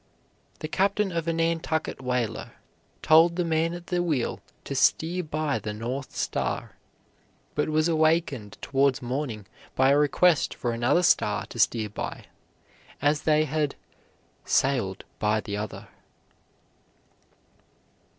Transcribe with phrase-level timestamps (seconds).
[0.61, 2.53] The captain of a Nantucket whaler
[3.03, 6.75] told the man at the wheel to steer by the North Star,
[7.53, 9.45] but was awakened towards morning
[9.75, 12.25] by a request for another star to steer by,
[12.99, 13.75] as they had
[14.43, 15.87] "sailed by the other."